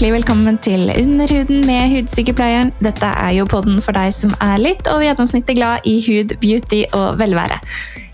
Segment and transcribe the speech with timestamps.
[0.00, 2.70] hjertelig velkommen til Underhuden med hudsykepleieren.
[2.80, 6.86] Dette er jo podden for deg som er litt over gjennomsnittet glad i hud, beauty
[6.96, 7.58] og velvære.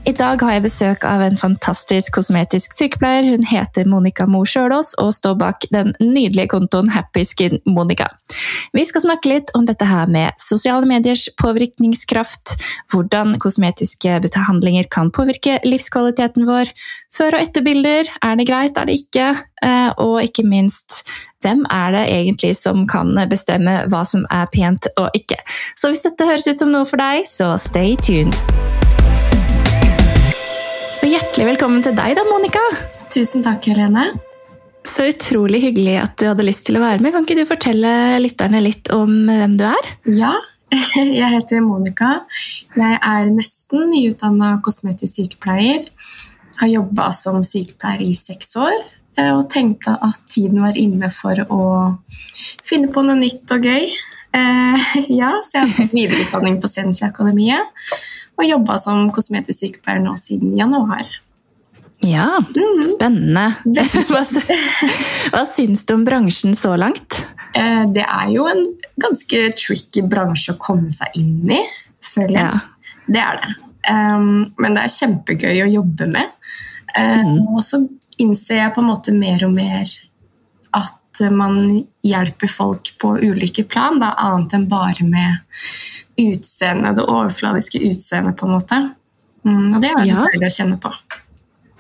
[0.06, 3.26] I dag har jeg besøk av en fantastisk kosmetisk sykepleier.
[3.26, 8.06] Hun heter Monica Mo Sjølås og står bak den nydelige kontoen Happy Skin Monica.
[8.76, 12.54] Vi skal snakke litt om dette her med sosiale mediers påvirkningskraft,
[12.94, 16.70] hvordan kosmetiske behandlinger kan påvirke livskvaliteten vår,
[17.16, 19.32] før- og etterbilder, er det greit, er det ikke,
[19.64, 21.00] Eh, og ikke minst
[21.44, 25.38] hvem er det egentlig som kan bestemme hva som er pent og ikke.
[25.78, 28.36] Så hvis dette høres ut som noe for deg, så stay tuned.
[31.06, 32.60] Hjertelig velkommen til deg da, Monica.
[33.14, 34.08] Tusen takk, Helene.
[34.82, 37.12] Så utrolig hyggelig at du hadde lyst til å være med.
[37.14, 39.90] Kan ikke du fortelle lytterne litt om hvem du er?
[40.10, 40.32] Ja,
[41.20, 42.24] jeg heter Monica.
[42.74, 45.86] Jeg er nesten nyutdanna kosmetisk sykepleier.
[46.58, 48.74] Har jobba som sykepleier i seks år.
[49.14, 51.62] Eh, og tenkte at tiden var inne for å
[52.66, 53.94] finne på noe nytt og gøy.
[54.42, 54.90] Eh,
[55.22, 57.94] ja, så jeg har videreutdanning på Sensi-akademiet
[58.36, 61.04] og jobba som kosmetisk sykepleier nå siden januar.
[62.04, 62.82] Ja, mm.
[62.84, 63.46] spennende.
[64.10, 64.20] Hva,
[65.32, 67.22] hva syns du om bransjen så langt?
[67.56, 68.66] Eh, det er jo en
[69.00, 71.62] ganske tricky bransje å komme seg inn i,
[72.04, 72.60] føler jeg.
[72.60, 72.98] Ja.
[73.06, 73.54] Det er det.
[73.86, 76.32] Men det er kjempegøy å jobbe med.
[76.96, 77.36] Mm.
[77.54, 77.78] Og så
[78.18, 79.92] innser jeg på en måte mer og mer
[81.24, 85.38] at man hjelper folk på ulike plan, da, annet enn bare med
[86.16, 88.80] utseende, det overfladiske utseendet, på en måte.
[89.46, 90.26] Mm, og det er jo ja.
[90.32, 90.92] deilig å kjenne på.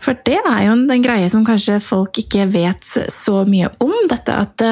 [0.02, 3.94] For det er jo en greie som kanskje folk ikke vet så mye om.
[4.10, 4.62] dette at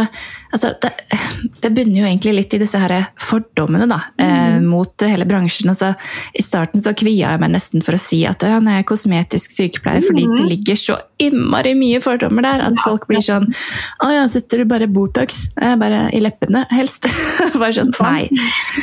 [0.54, 0.90] altså, det,
[1.62, 4.24] det, bunner jo egentlig litt i disse her fordommene da, mm.
[4.26, 5.72] eh, mot hele bransjen.
[5.72, 5.92] Altså,
[6.34, 9.54] I starten så kvia jeg meg nesten for å si at ja, jeg er kosmetisk
[9.54, 10.08] sykepleier, mm.
[10.08, 13.46] fordi det ligger så innmari mye fordommer der at folk blir sånn
[14.02, 15.44] Å ja, setter du bare Botox?
[15.60, 17.08] Eh, bare i leppene, helst.
[17.60, 18.28] bare sånn Nei.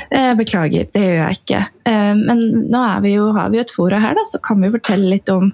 [0.10, 1.66] Eh, beklager, det gjør jeg ikke.
[1.88, 4.72] Eh, men nå vi jo, har vi jo et fora her, da, så kan vi
[4.74, 5.52] fortelle litt om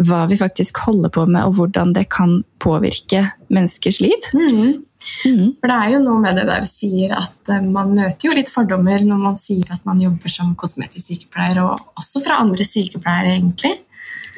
[0.00, 4.30] hva vi faktisk holder på med, og hvordan det kan påvirke menneskers liv.
[4.32, 4.80] Mm.
[5.24, 5.46] Mm.
[5.60, 8.50] For det er jo noe med det der sier at eh, man møter jo litt
[8.52, 13.34] fordommer når man sier at man jobber som kosmetisk sykepleier, og også fra andre sykepleiere,
[13.38, 13.74] egentlig.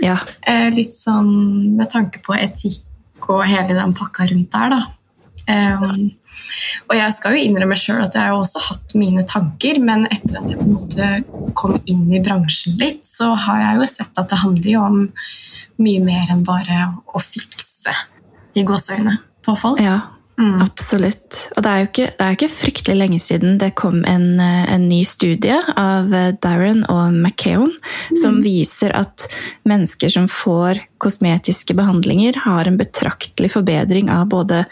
[0.02, 0.16] Ja.
[0.48, 4.82] Eh, litt sånn med tanke på etikk og hele den pakka rundt der, da.
[5.42, 6.10] Um,
[6.90, 10.38] og jeg skal jo innrømme sjøl at jeg har også hatt mine tanker, men etter
[10.40, 14.20] at jeg på en måte kom inn i bransjen litt, så har jeg jo sett
[14.20, 15.00] at det handler jo om
[15.82, 17.94] mye mer enn bare å fikse
[18.56, 19.80] i gåseøyne på folk.
[19.82, 20.00] Ja,
[20.38, 20.62] Mm.
[20.64, 21.36] Absolutt.
[21.56, 24.64] Og det er jo ikke, det er ikke, fryktelig lenge siden det kom en, eh,
[24.72, 28.16] en ny studie av eh, Darren og McKeown mm.
[28.16, 29.26] som viser at
[29.68, 34.64] mennesker som får kosmetiske behandlinger, har en betraktelig forbedring av både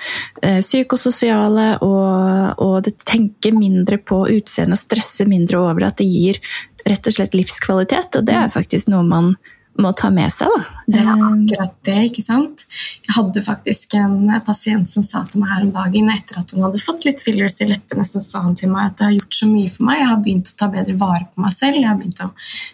[0.43, 5.93] eh, psykososiale og, og det tenker mindre på utseendet og stresser mindre over det.
[5.93, 6.43] At det gir
[6.89, 8.17] rett og slett livskvalitet.
[8.17, 9.35] Og det er faktisk noe man
[9.79, 10.51] må ta med seg.
[10.51, 10.83] Da.
[10.91, 11.97] Det er akkurat det.
[12.09, 12.65] ikke sant?
[13.07, 16.65] Jeg hadde faktisk en pasient som sa til meg her om dagen etter at hun
[16.67, 19.39] hadde fått litt fillers i leppene, så sa han til meg at det har gjort
[19.39, 20.01] så mye for meg.
[20.03, 22.31] Jeg har begynt å ta bedre vare på meg selv, jeg har begynt å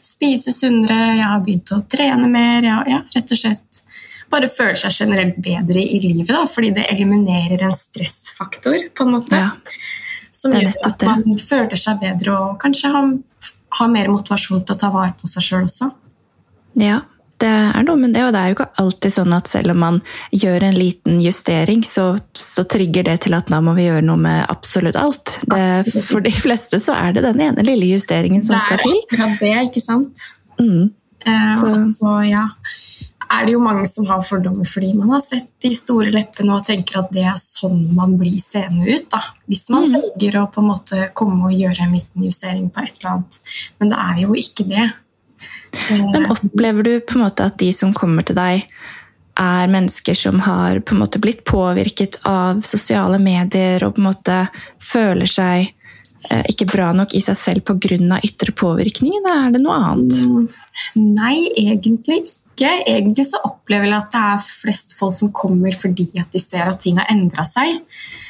[0.08, 2.70] spise sunnere, jeg har begynt å trene mer.
[2.70, 3.82] Jeg, ja, rett og slett
[4.32, 9.14] bare føler seg generelt bedre i livet, da, fordi det eliminerer en stressfaktor, på en
[9.14, 9.38] måte.
[9.38, 9.52] Ja,
[10.36, 13.12] som gjør at man føler seg bedre og kanskje har,
[13.78, 15.92] har mer motivasjon til å ta vare på seg sjøl også.
[16.80, 17.02] Ja,
[17.40, 19.82] det er noe med det, og det er jo ikke alltid sånn at selv om
[19.82, 19.98] man
[20.32, 24.20] gjør en liten justering, så, så trigger det til at da må vi gjøre noe
[24.20, 25.38] med absolutt alt.
[25.52, 28.96] Det, for de fleste så er det den ene lille justeringen som skal til.
[28.96, 30.26] Det er akkurat det, ikke sant.
[30.56, 30.88] Mm.
[31.26, 32.46] Eh, og så ja,
[33.26, 36.64] er det jo mange som har fordommer fordi man har sett de store leppene og
[36.64, 39.10] tenker at det er sånn man blir seende ut.
[39.12, 39.20] da.
[39.50, 39.96] Hvis man mm.
[39.98, 43.42] velger å på en måte komme og gjøre en liten justering på et eller annet.
[43.76, 44.86] Men det er jo ikke det.
[45.90, 48.64] Men opplever du på en måte at de som kommer til deg,
[49.36, 54.08] er mennesker som har på en måte blitt påvirket av sosiale medier og på en
[54.08, 54.38] måte
[54.80, 55.66] føler seg
[56.30, 58.20] eh, ikke bra nok i seg selv pga.
[58.24, 60.16] ytre påvirkning, eller er det noe annet?
[60.24, 60.48] Mm,
[61.18, 62.70] nei, egentlig ikke.
[62.88, 66.64] Egentlig så opplever jeg at det er flest folk som kommer fordi at de ser
[66.64, 67.82] at ting har endra seg.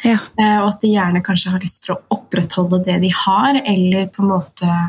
[0.02, 0.18] Ja.
[0.18, 4.10] Eh, og at de gjerne kanskje har lyst til å opprettholde det de har, eller
[4.10, 4.80] på en måte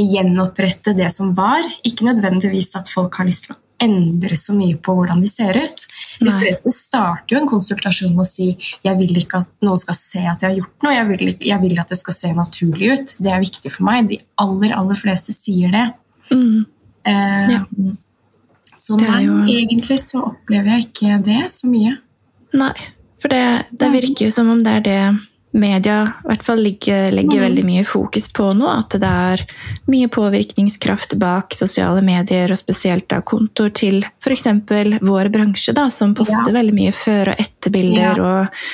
[0.00, 1.62] gjenopprette det som var.
[1.86, 5.56] Ikke nødvendigvis at folk har lyst til å endre så mye på hvordan de ser
[5.58, 5.84] ut.
[6.22, 9.98] De fleste starter jo en konsultasjon med å si 'jeg vil ikke at noen skal
[9.98, 12.32] se at jeg har gjort noe', jeg vil, ikke, jeg vil at det skal se
[12.32, 13.16] naturlig ut'.
[13.18, 14.08] Det er viktig for meg.
[14.08, 15.86] De aller, aller fleste sier det.
[16.30, 16.66] Mm.
[17.04, 17.64] Eh, ja.
[18.74, 19.38] Så nei, jo...
[19.42, 21.98] egentlig så opplever jeg ikke det så mye.
[22.52, 22.74] Nei.
[23.18, 25.02] For det, det virker jo som om det er det
[25.54, 27.44] media i hvert fall legger, legger mm.
[27.46, 28.68] veldig mye fokus på nå.
[28.68, 29.44] At det er
[29.90, 34.46] mye påvirkningskraft bak sosiale medier, og spesielt da kontoer til f.eks.
[35.04, 36.56] vår bransje, da, som poster ja.
[36.58, 38.22] veldig mye før- og etterbilder.
[38.22, 38.30] Ja.
[38.30, 38.64] Og,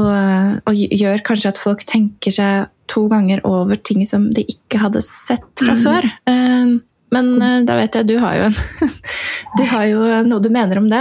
[0.00, 4.80] og, og, gjør kanskje at folk tenker seg to ganger over ting som de ikke
[4.82, 5.82] hadde sett fra mm.
[5.84, 6.08] før.
[6.26, 6.78] Uh,
[7.14, 8.58] men uh, da vet jeg du har jo en
[9.58, 11.00] Du har jo noe du mener om det?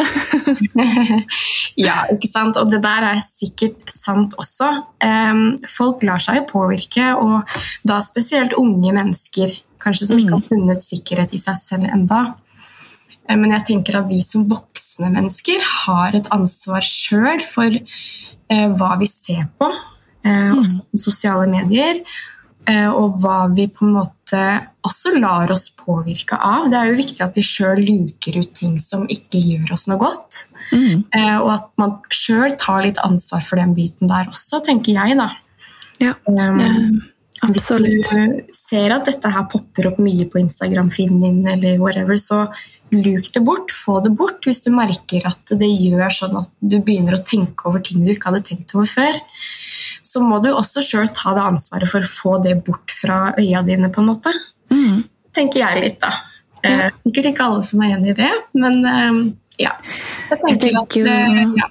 [1.88, 2.58] ja, ikke sant.
[2.58, 4.72] Og det der er sikkert sant også.
[5.70, 7.46] Folk lar seg jo påvirke, og
[7.86, 10.48] da spesielt unge mennesker, kanskje som ikke har mm.
[10.50, 12.24] funnet sikkerhet i seg selv enda.
[13.30, 18.68] Um, men jeg tenker at vi som voksne mennesker har et ansvar sjøl for uh,
[18.82, 24.42] hva vi ser på, uh, også sosiale medier Eh, og hva vi på en måte
[24.86, 26.70] også lar oss påvirke av.
[26.70, 30.00] Det er jo viktig at vi sjøl luker ut ting som ikke gjør oss noe
[30.02, 30.46] godt.
[30.72, 31.06] Mm.
[31.16, 35.18] Eh, og at man sjøl tar litt ansvar for den biten der også, tenker jeg,
[35.20, 35.32] da.
[36.00, 37.02] Ja, um,
[37.44, 37.98] absolutt.
[37.98, 42.46] Hvis du ser at dette her popper opp mye på Instagram-feeden din, eller whatever, så
[42.96, 43.74] luk det bort.
[43.76, 47.70] Få det bort hvis du merker at det gjør sånn at du begynner å tenke
[47.70, 49.20] over ting du ikke hadde tenkt over før
[50.10, 53.62] så må du også sjøl ta det ansvaret for å få det bort fra øya
[53.68, 54.34] dine, på en måte.
[54.74, 55.04] Mm.
[55.36, 56.14] Tenker jeg litt, da.
[56.66, 59.20] Eh, sikkert ikke alle som er enig i det, men eh,
[59.68, 59.76] ja.
[60.32, 61.70] Jeg tenker, jeg tenker at eh, ja.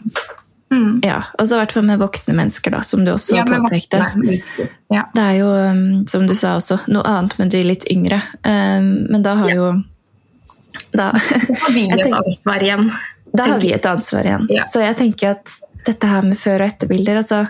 [0.68, 0.94] Mm.
[1.02, 1.18] ja.
[1.34, 4.02] Og så i hvert fall med voksne mennesker, da, som du også ja, påpekte.
[4.94, 5.08] Ja.
[5.16, 8.20] Det er jo, um, som du sa også, noe annet med de litt yngre.
[8.46, 9.72] Um, men da har jo
[10.92, 12.90] Da, har vi et ansvar igjen.
[13.32, 14.46] Da har vi et ansvar igjen.
[14.72, 17.42] Så jeg tenker at dette her med før- og etterbilder altså,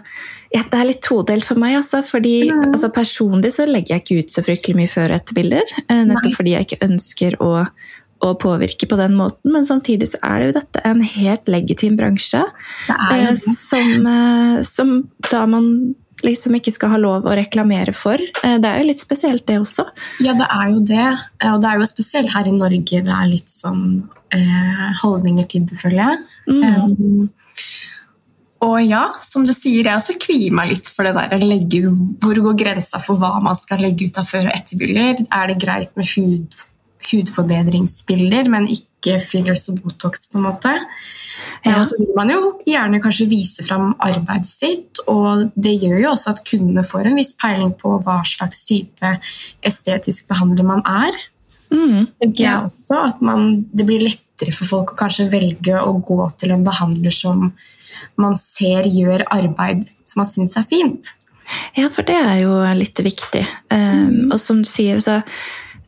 [0.55, 1.77] ja, Det er litt todelt for meg.
[1.81, 2.71] Altså, fordi mm.
[2.73, 5.73] altså, Personlig så legger jeg ikke ut så fryktelig mye før- og etterbilder.
[5.87, 6.37] Eh, nettopp Nei.
[6.41, 7.53] fordi jeg ikke ønsker å,
[8.25, 9.53] å, påvirke på den måten.
[9.53, 12.45] Men samtidig så er det jo dette en helt legitim bransje.
[12.89, 14.95] Eh, som, eh, som,
[15.29, 15.73] da man
[16.27, 18.19] liksom ikke skal ha lov å reklamere for.
[18.19, 19.87] Eh, det er jo litt spesielt, det også.
[20.25, 21.09] Ja, det er jo det.
[21.51, 23.85] Og det er jo spesielt her i Norge det er litt sånn
[24.35, 26.25] eh, holdninger til det, føler jeg.
[26.49, 26.65] Mm.
[26.65, 27.29] Um,
[28.67, 31.47] og ja, som du sier, jeg også kvier meg litt for det der.
[31.47, 31.85] Legge,
[32.23, 35.23] hvor går grensa for hva man skal legge ut av før- og etterbilder?
[35.31, 36.59] Er det greit med hud,
[37.13, 38.88] hudforbedringsbilder, men ikke
[39.25, 40.27] fillers og Botox?
[40.29, 40.73] på en måte?
[41.65, 41.79] Ja.
[41.79, 46.11] Og så vil man jo gjerne kanskje vise fram arbeidet sitt, og det gjør jo
[46.13, 49.15] også at kundene får en viss peiling på hva slags type
[49.67, 51.19] estetisk behandler man er.
[51.71, 52.09] Mm,
[52.39, 52.63] ja.
[52.65, 56.65] også at man, Det blir lettere for folk å kanskje velge å gå til en
[56.65, 57.51] behandler som
[58.17, 61.13] man ser gjør arbeid som man syns er fint.
[61.77, 63.45] Ja, for det er jo litt viktig.
[63.73, 65.21] Um, og som du sier, så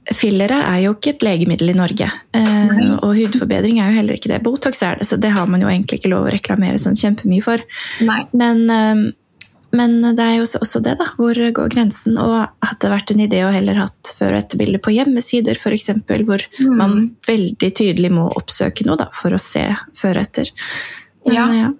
[0.08, 2.06] Fillere er jo ikke et legemiddel i Norge.
[2.34, 4.40] Uh, og hudforbedring er jo heller ikke det.
[4.42, 7.44] Botox er det, så det har man jo egentlig ikke lov å reklamere sånn kjempemye
[7.44, 7.62] for.
[8.32, 9.02] Men, um,
[9.76, 11.10] men det er jo også det, da.
[11.20, 12.16] Hvor går grensen?
[12.18, 12.32] Og
[12.64, 16.46] hadde det vært en idé å heller hatt før- og etterbilder på hjemmesider, f.eks., hvor
[16.48, 16.72] mm.
[16.80, 16.96] man
[17.28, 19.68] veldig tydelig må oppsøke noe da, for å se
[20.00, 20.50] før og etter.
[21.28, 21.46] Men, ja.
[21.60, 21.70] ja.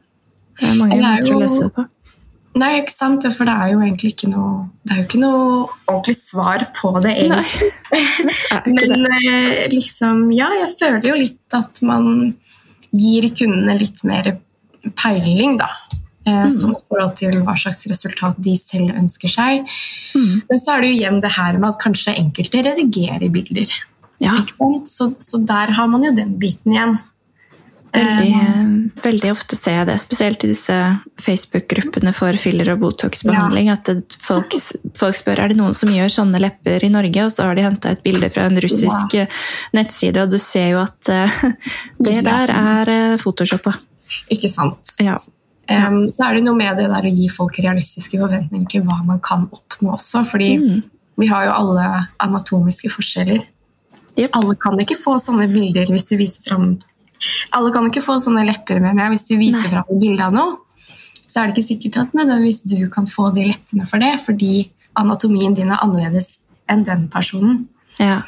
[0.60, 1.88] Det er mange måter å løse det på.
[2.58, 3.24] Nei, ikke sant?
[3.30, 5.42] For det er jo egentlig ikke noe Det er jo ikke noe
[5.86, 7.70] ordentlig svar på det, egentlig.
[8.74, 9.20] Men det.
[9.30, 12.32] Eh, liksom, ja, jeg føler jo litt at man
[12.90, 14.32] gir kundene litt mer
[14.98, 15.70] peiling, da.
[16.26, 16.50] Eh, mm.
[16.52, 19.70] Som forhold til hva slags resultat de selv ønsker seg.
[20.18, 20.42] Mm.
[20.50, 23.72] Men så er det jo igjen det her med at kanskje enkelte redigerer bilder.
[24.20, 24.34] Ja.
[24.84, 26.98] Så, så, der har man jo den biten igjen.
[27.90, 30.76] Veldig, um, veldig, ofte ser jeg det, spesielt i disse
[31.18, 33.70] Facebook-gruppene for filler- og Botox-behandling.
[33.72, 33.76] Ja.
[33.80, 34.54] At folk,
[34.98, 37.66] folk, spør er det noen som gjør sånne lepper i Norge, og så har de
[37.66, 39.26] henta et bilde fra en russisk ja.
[39.76, 41.42] nettside, og du ser jo at uh,
[42.06, 43.74] det der er uh, photoshoppa.
[44.30, 44.94] Ikke sant.
[45.02, 45.18] Ja.
[45.70, 49.00] Um, så er det noe med det der å gi folk realistiske forventninger til hva
[49.06, 50.22] man kan oppnå også.
[50.30, 50.78] fordi mm.
[51.22, 51.88] vi har jo alle
[52.22, 53.42] anatomiske forskjeller.
[54.18, 54.30] Yep.
[54.34, 56.72] Alle kan ikke få sånne bilder hvis du viser fram
[57.56, 59.14] alle kan ikke få sånne lepper, mener jeg.
[59.14, 59.72] Hvis du viser Nei.
[59.74, 60.56] fram et bilde av noe,
[61.30, 64.54] så er det ikke sikkert at nødvendigvis du kan få de leppene for det, fordi
[64.98, 66.38] anatomien din er annerledes
[66.70, 67.64] enn den personen.
[68.00, 68.22] Ja.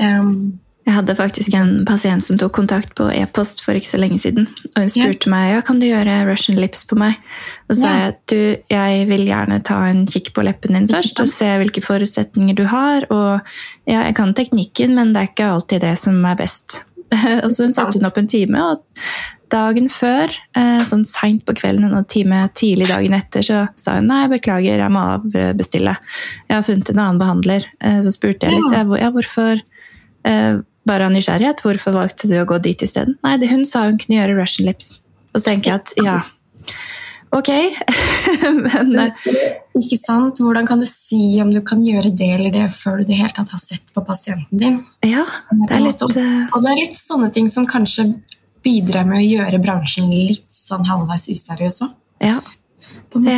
[0.00, 0.58] Um,
[0.90, 4.48] jeg hadde faktisk en pasient som tok kontakt på e-post for ikke så lenge siden.
[4.72, 5.32] Og hun spurte yeah.
[5.34, 7.20] meg ja, kan du gjøre Russian lips på meg.
[7.68, 8.40] Og så sa jeg at du,
[8.72, 12.64] jeg vil gjerne ta en kikk på leppen din først og se hvilke forutsetninger du
[12.72, 13.06] har.
[13.12, 13.52] Og
[13.84, 16.80] ja, jeg kan teknikken, men det er ikke alltid det som er best.
[17.44, 19.04] og så satte hun opp en time, og
[19.50, 24.06] dagen før, eh, sånn seint på kvelden en time tidlig dagen etter, så sa hun
[24.10, 25.96] nei, beklager, jeg må avbestille.
[26.46, 27.66] Jeg har funnet en annen behandler.
[27.82, 32.46] Eh, så spurte jeg litt ja, hvorfor eh, bare av nysgjerrighet, hvorfor valgte du å
[32.48, 33.18] gå dit isteden?
[33.26, 34.98] Nei, det hun sa hun kunne gjøre Russian lips.
[35.34, 36.16] Og så tenker jeg at ja,
[37.30, 37.48] Ok,
[38.66, 38.96] men
[39.78, 40.40] Ikke sant?
[40.42, 43.36] Hvordan kan du si om du kan gjøre det eller det før du det helt
[43.38, 44.80] tatt har sett på pasienten din?
[45.06, 46.02] Ja, det er litt...
[46.02, 48.10] Og det er litt sånne ting som kanskje
[48.64, 51.94] bidrar med å gjøre bransjen litt sånn halvveis useriøs òg.
[52.20, 52.40] Ja,
[53.14, 53.36] det,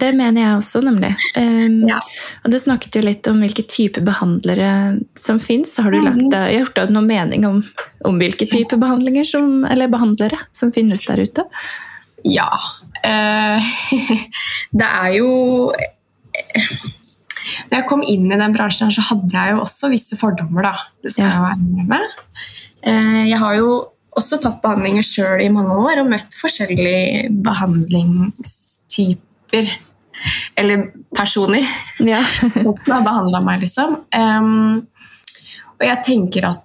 [0.00, 1.12] det, mener jeg også, nemlig.
[1.38, 1.98] Um, ja.
[2.44, 4.70] Og du snakket jo litt om hvilke typer behandlere
[5.18, 5.76] som fins.
[5.80, 7.62] Har du lagt gjort deg noen mening om,
[8.06, 11.46] om hvilke typer behandlinger som, eller behandlere som finnes der ute?
[12.26, 12.50] Ja.
[13.04, 13.60] Uh,
[14.78, 15.28] det er jo
[17.66, 20.74] Da jeg kom inn i den bransjen, så hadde jeg jo også visse fordommer, da.
[21.02, 22.00] Det skal jeg innrømme.
[22.86, 23.68] Uh, jeg har jo
[24.16, 29.64] også tatt behandlinger sjøl i mange år og møtt forskjellige behandlingstyper.
[30.56, 30.76] eller
[31.12, 31.60] personer
[32.00, 32.22] ja.
[32.56, 33.90] som har behandla meg, liksom.
[35.76, 36.64] Og jeg tenker at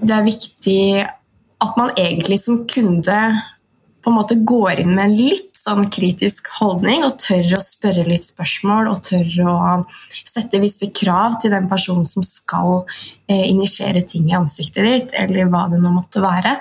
[0.00, 1.04] det er viktig
[1.64, 3.18] at man egentlig som kunde
[4.04, 8.06] på en måte går inn med en litt sånn kritisk holdning og tør å spørre
[8.06, 9.56] litt spørsmål og tør å
[10.22, 12.84] sette visse krav til den personen som skal
[13.28, 16.60] eh, injisere ting i ansiktet ditt, eller hva det nå måtte være.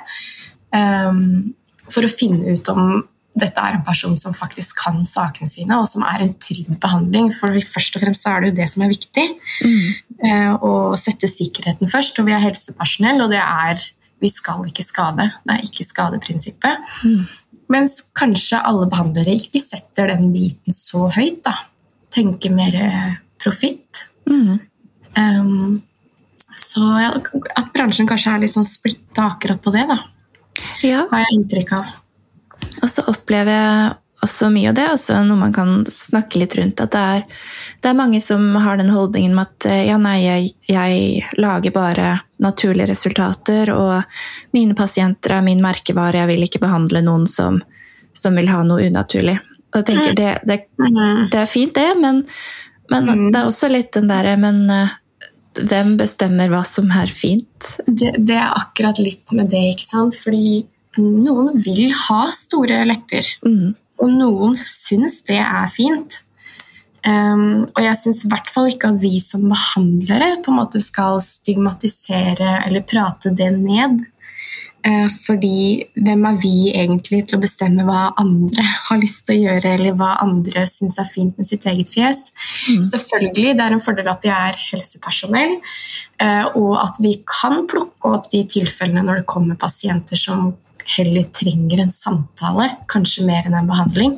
[0.76, 1.54] Um,
[1.86, 5.90] for å finne ut om dette er en person som faktisk kan sakene sine, og
[5.92, 7.34] som er en trygg behandling.
[7.36, 9.26] For først og fremst er det jo det som er viktig.
[9.66, 9.90] Mm.
[10.30, 12.22] Eh, å sette sikkerheten først.
[12.22, 13.92] Og vi er helsepersonell, og det er
[14.24, 15.26] Vi skal ikke skade.
[15.44, 16.86] Det er ikke skadeprinsippet.
[17.04, 17.26] Mm.
[17.72, 21.42] Mens kanskje alle behandlere ikke setter den biten så høyt.
[21.46, 21.56] da.
[22.14, 22.78] Tenker mer
[23.42, 24.06] profitt.
[24.30, 24.60] Mm.
[25.18, 25.84] Um,
[26.56, 27.12] så ja,
[27.60, 30.00] at bransjen kanskje er litt sånn splitta akkurat på det, da.
[30.86, 31.06] Ja.
[31.12, 31.94] Har jeg inntrykk av.
[32.82, 33.94] Og så opplever jeg
[34.26, 36.82] også mye av det, også noe man kan snakke litt rundt.
[36.84, 37.24] At det er,
[37.82, 42.12] det er mange som har den holdningen med at ja, nei, jeg, jeg, lager bare
[42.44, 44.04] naturlige resultater, og
[44.58, 47.62] mine pasienter er min merkevare, jeg vil ikke behandle noen som,
[48.18, 49.38] som vil ha noe unaturlig.
[49.76, 51.26] Og jeg tenker, det, det, mm.
[51.34, 52.22] det er fint, det, men,
[52.92, 53.26] men mm.
[53.34, 54.94] det er også litt den derre Men uh,
[55.60, 57.76] hvem bestemmer hva som er fint?
[57.84, 60.16] Det, det er akkurat litt med det, ikke sant.
[60.22, 60.64] Fordi
[61.02, 63.76] noen vil ha store lepper, mm.
[64.02, 66.22] Og noen syns det er fint.
[67.06, 70.82] Um, og jeg syns i hvert fall ikke at vi som behandlere på en måte
[70.82, 74.02] skal stigmatisere eller prate det ned.
[74.86, 79.44] Uh, fordi hvem er vi egentlig til å bestemme hva andre har lyst til å
[79.52, 82.32] gjøre, eller hva andre syns er fint med sitt eget fjes?
[82.74, 82.84] Mm.
[82.90, 85.58] Selvfølgelig, det er en fordel at vi er helsepersonell,
[86.26, 91.26] uh, og at vi kan plukke opp de tilfellene når det kommer pasienter som heller
[91.34, 94.16] trenger en samtale, kanskje mer enn en behandling.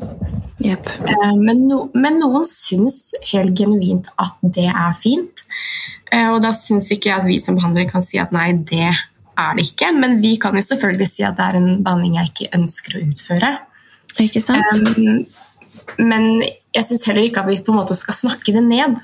[0.63, 0.89] Yep.
[1.07, 5.45] Eh, men, no, men, noen syns helt genuint at det er fint.
[6.11, 8.89] Eh, og da syns ikke jeg at vi som behandlere kan si at nei, det
[8.89, 9.93] er det ikke.
[9.95, 13.03] Men vi kan jo selvfølgelig si at det er en behandling jeg ikke ønsker å
[13.07, 13.51] utføre.
[14.23, 14.97] Ikke sant?
[14.97, 15.27] Um,
[16.01, 16.41] men
[16.75, 18.97] jeg syns heller ikke at vi på en måte skal snakke det ned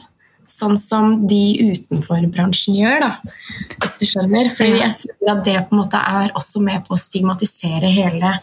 [0.53, 1.41] sånn som de
[1.73, 3.35] utenfor bransjen gjør, da,
[3.75, 4.49] hvis du skjønner.
[4.53, 8.37] For jeg tror at det på en måte er også med på å stigmatisere hele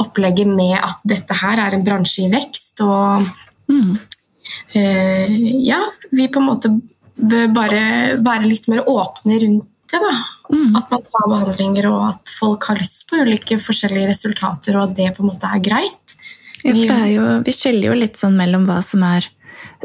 [0.00, 3.26] opplegget med at dette her er en bransje i vekst, og
[3.68, 3.90] mm.
[4.76, 5.34] uh,
[5.66, 5.82] ja,
[6.12, 6.72] vi på en måte
[7.20, 7.82] bør bare
[8.24, 9.98] være litt mer åpne rundt det.
[10.00, 10.14] da.
[10.54, 10.76] Mm.
[10.78, 14.96] At man tar behandlinger, og at folk har lyst på ulike forskjellige resultater, og at
[14.98, 16.16] det på en måte er greit.
[16.60, 19.28] Ja, for det jo, vi skjeller jo litt sånn mellom hva som er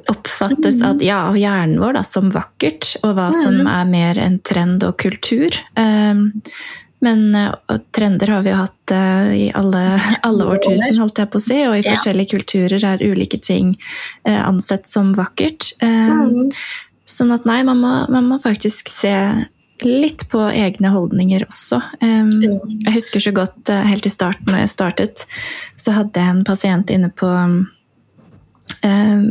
[0.07, 4.39] oppfattes av, ja, av hjernen vår da, som vakkert, og hva som er mer en
[4.45, 5.55] trend og kultur.
[5.79, 6.31] Um,
[7.05, 7.53] men uh,
[7.95, 9.83] trender har vi jo hatt uh, i alle,
[10.27, 13.75] alle, årtusen, holdt jeg på å si, og i forskjellige kulturer er ulike ting
[14.27, 15.73] uh, ansett som vakkert.
[15.83, 16.49] Um,
[17.05, 19.15] sånn at nei, man må, man må, faktisk se
[19.83, 21.81] litt på egne holdninger også.
[21.99, 25.25] Um, jeg husker så godt helt i starten, når jeg startet,
[25.79, 27.31] så hadde jeg en pasient inne på
[28.81, 29.21] Eh,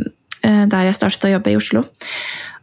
[0.45, 1.85] der jeg startet å jobbe i Oslo.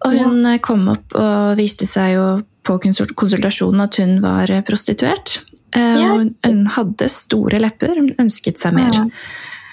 [0.06, 0.58] Og hun ja.
[0.62, 2.26] kom opp og viste seg jo
[2.66, 5.40] på konsultasjonen at hun var prostituert.
[5.74, 6.10] Eh, ja.
[6.14, 8.98] Og hun hadde store lepper, hun ønsket seg mer.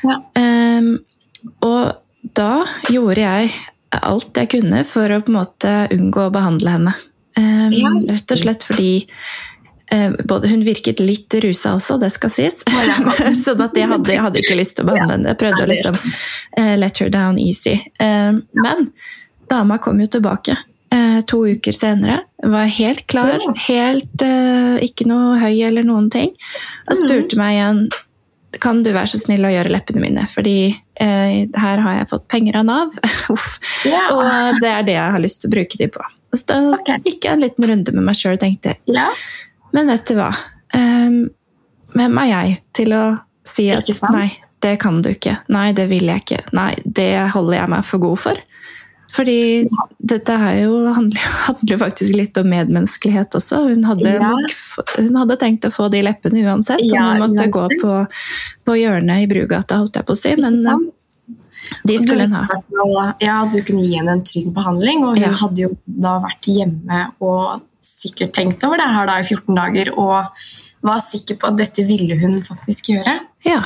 [0.06, 0.20] Ja.
[0.40, 0.94] Um,
[1.66, 3.52] og da gjorde jeg
[4.00, 6.96] alt jeg kunne for å på en måte unngå å behandle henne.
[7.40, 7.72] Um,
[8.10, 9.49] rett og slett fordi Eh,
[10.24, 12.62] både, hun virket litt rusa også, det skal sies.
[12.70, 12.98] Oh, ja.
[13.44, 15.34] så jeg hadde, jeg hadde, ikke lyst til å behandle henne.
[15.34, 17.78] Jeg prøvde å liksom uh, let her down easy.
[18.02, 18.90] Uh, men
[19.50, 20.58] dama kom jo tilbake
[20.94, 22.22] uh, to uker senere.
[22.44, 24.28] Var helt klar, helt
[24.86, 26.36] ikke noe høy eller noen ting.
[26.88, 27.02] Og mm.
[27.02, 27.82] spurte meg igjen
[28.64, 32.58] kan du være så snill å gjøre leppene mine, fordi her har jeg fått penger
[32.60, 32.96] av Nav.
[33.88, 34.08] ja.
[34.12, 36.02] Og det er det jeg har lyst til å bruke de på.
[36.34, 36.98] Så da okay.
[37.06, 39.08] gikk jeg en liten runde med meg sjøl og tenkte ja.
[39.76, 40.30] Men vet du hva?
[40.76, 41.26] Um,
[41.96, 43.04] hvem er jeg til å
[43.48, 44.30] si at nei,
[44.64, 45.40] det kan du ikke.
[45.52, 46.44] Nei, det vil jeg ikke.
[46.58, 48.46] Nei, det holder jeg meg for god for.
[49.10, 49.66] Fordi
[49.98, 53.64] dette jo, handler, handler faktisk litt om medmenneskelighet også.
[53.72, 54.30] Hun hadde, ja.
[54.30, 57.56] nok, hun hadde, tenkt å få de leppene uansett, ja, og hun måtte uansett.
[57.56, 57.96] gå på,
[58.70, 60.36] på, hjørnet i Brugata, holdt jeg på å si.
[60.38, 60.60] Men
[61.90, 63.08] de skulle hun ha.
[63.24, 65.34] Ja, du kunne gi henne en trygg behandling, og hun ja.
[65.42, 67.66] hadde jo da vært hjemme og
[68.00, 70.42] sikkert tenkt over det her da i 14 dager og
[70.86, 73.18] var sikker på at dette ville hun faktisk gjøre.
[73.48, 73.62] Ja,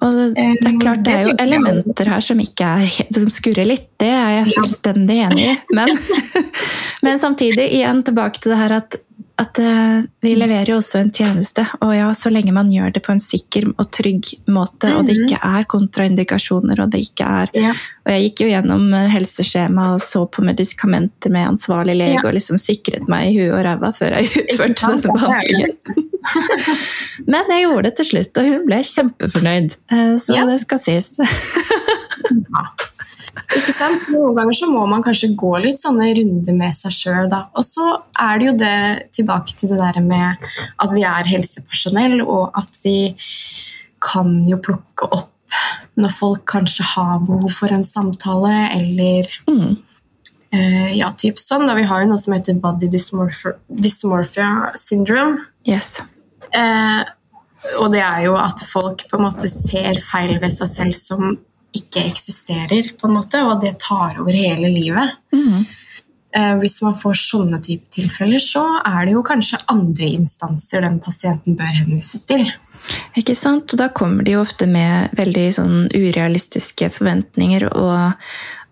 [0.00, 3.90] og det, er klart, det er jo elementer her som ikke er, som skurrer litt,
[4.00, 5.56] det er jeg fullstendig enig i.
[5.76, 5.92] Men,
[7.04, 8.96] men samtidig, igjen tilbake til det her at
[9.40, 11.64] at uh, vi leverer jo også en tjeneste.
[11.80, 14.98] Og ja, så lenge man gjør det på en sikker og trygg måte, mm -hmm.
[14.98, 17.72] og det ikke er kontraindikasjoner, og det ikke er ja.
[18.04, 22.24] Og jeg gikk jo gjennom eh, helseskjema og så på medikamenter med ansvarlig lege ja.
[22.24, 25.72] og liksom sikret meg i huet og ræva før jeg utførte denne behandlingen.
[27.32, 29.76] Men jeg gjorde det til slutt, og hun ble kjempefornøyd.
[29.92, 30.46] Uh, så ja.
[30.48, 31.12] det skal sies.
[33.56, 34.00] Ikke sant?
[34.02, 37.28] Så noen ganger så må man kanskje gå litt sånne runder med seg sjøl.
[37.30, 38.78] Og så er det jo det
[39.16, 40.46] tilbake til det der med
[40.80, 42.96] at vi er helsepersonell, og at vi
[44.00, 45.28] kan jo plukke opp
[46.00, 49.70] når folk kanskje har behov for en samtale, eller mm.
[50.54, 51.66] uh, Ja, typ sånn.
[51.68, 55.42] Da vi har jo noe som heter body dysmorphia, dysmorphia syndrome.
[55.68, 55.98] Yes.
[56.54, 57.02] Uh,
[57.80, 61.34] og det er jo at folk på en måte ser feil ved seg selv som
[61.76, 65.16] ikke eksisterer, på en måte, og det tar over hele livet.
[65.34, 65.66] Mm.
[66.36, 71.00] Eh, hvis man får sånne type tilfeller, så er det jo kanskje andre instanser den
[71.02, 72.46] pasienten bør henvises til.
[73.18, 73.72] Ikke sant?
[73.74, 78.16] Og da kommer de jo ofte med veldig sånn urealistiske forventninger og,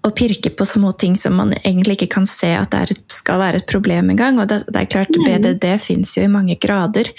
[0.07, 3.41] og pirke på små ting som man egentlig ikke kan se at det et, skal
[3.43, 4.39] være et problem engang.
[4.39, 5.27] Og det, det, er klart, mm.
[5.27, 7.11] BDD fins jo i mange grader,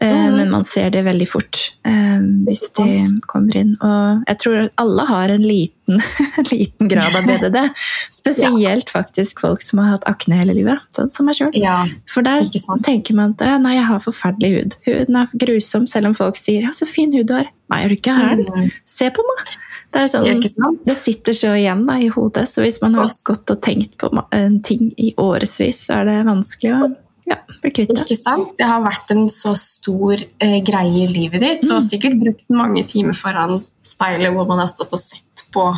[0.00, 0.38] eh, mm.
[0.38, 2.88] men man ser det veldig fort eh, hvis de
[3.28, 3.74] kommer inn.
[3.84, 6.00] Og jeg tror alle har en liten,
[6.54, 7.60] liten grad av BDD.
[8.22, 8.94] Spesielt ja.
[8.94, 11.52] faktisk folk som har hatt akne hele livet, sånn som meg sjøl.
[11.58, 14.78] Ja, For der tenker man at nei, jeg har forferdelig hud.
[14.88, 17.52] Huden er grusom, selv om folk sier ja, så fin hud du har.
[17.72, 18.40] Nei, er du ikke her?
[18.40, 18.72] Mm.
[18.88, 19.52] Se på meg!
[19.92, 20.24] Det, sånn,
[20.86, 23.26] det, sitter så igjen da, i hodet, så hvis man har Også.
[23.28, 26.88] gått og tenkt på en ting i årevis, så er det vanskelig å
[27.28, 28.06] ja, bli kvitt det.
[28.06, 28.54] Ikke sant?
[28.58, 31.74] Det har vært en så stor eh, greie i livet ditt, mm.
[31.76, 35.68] og sikkert brukt mange timer foran speilet hvor man har stått og sett på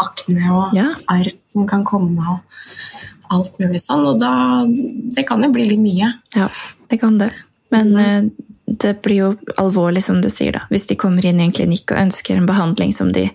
[0.00, 0.94] akne og ja.
[1.12, 4.06] arr som kan komme, og alt mulig sånn.
[4.08, 6.14] Og da Det kan jo bli litt mye.
[6.36, 6.48] Ja,
[6.88, 7.34] det kan det.
[7.70, 8.30] Men mm.
[8.70, 11.90] Det blir jo alvorlig, som du sier, da, hvis de kommer inn i en klinikk
[11.90, 13.26] og ønsker en behandling som de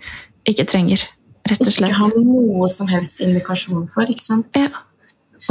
[0.47, 1.03] ikke trenger.
[1.45, 1.91] rett og slett.
[1.91, 4.57] Ikke har noe som helst indikasjon for, ikke sant.
[4.57, 4.71] Ja.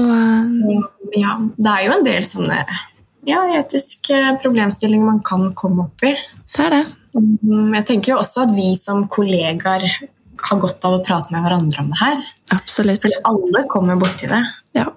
[0.00, 0.08] Og,
[0.42, 0.80] Så,
[1.14, 2.56] ja, det er jo en del sånne
[3.28, 6.16] ja, etiske problemstillinger man kan komme opp i.
[6.56, 6.82] Det er det.
[7.14, 9.86] Mm, jeg tenker jo også at vi som kollegaer
[10.44, 12.26] har godt av å prate med hverandre om det her.
[12.56, 13.04] Absolutt.
[13.04, 14.42] For alle kommer borti det.
[14.76, 14.90] Ja.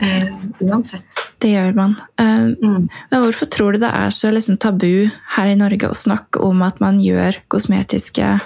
[0.00, 0.30] Uh,
[0.66, 1.26] uansett.
[1.40, 1.96] Det gjør man.
[2.20, 2.86] Uh, mm.
[3.10, 6.64] Men hvorfor tror du det er så liksom, tabu her i Norge å snakke om
[6.66, 8.38] at man gjør kosmetiske